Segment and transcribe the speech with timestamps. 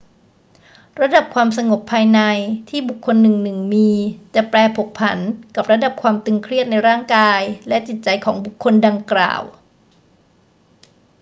[1.01, 2.19] ระดับความสงบภายใน
[2.69, 3.89] ที่บุคคลหนึ่งๆ มี
[4.35, 5.19] จะแปรผกผัน
[5.55, 9.41] กับระดับความตึงเครียดในร่างกายและจิตใจของบุคคลดังกล่าว